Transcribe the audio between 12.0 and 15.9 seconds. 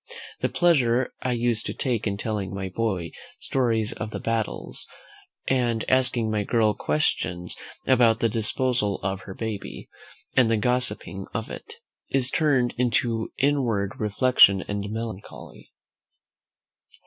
is turned into inward reflection and melancholy."